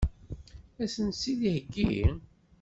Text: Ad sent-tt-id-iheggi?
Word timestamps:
Ad 0.81 0.89
sent-tt-id-iheggi? 0.93 1.97